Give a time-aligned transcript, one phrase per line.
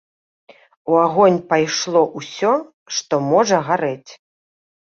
[0.93, 2.53] У агонь пайшло ўсё,
[2.97, 4.11] што можа гарэць.